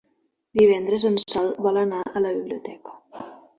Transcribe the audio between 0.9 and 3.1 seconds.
en Sol vol anar a la biblioteca.